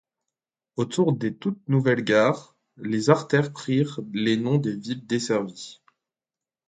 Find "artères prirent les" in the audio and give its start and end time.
3.11-4.35